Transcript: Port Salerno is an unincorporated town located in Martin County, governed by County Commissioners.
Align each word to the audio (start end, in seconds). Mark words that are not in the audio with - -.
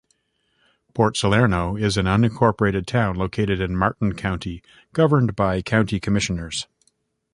Port 0.95 1.15
Salerno 1.15 1.75
is 1.75 1.95
an 1.95 2.07
unincorporated 2.07 2.87
town 2.87 3.15
located 3.17 3.61
in 3.61 3.77
Martin 3.77 4.15
County, 4.15 4.63
governed 4.93 5.35
by 5.35 5.61
County 5.61 5.99
Commissioners. 5.99 6.65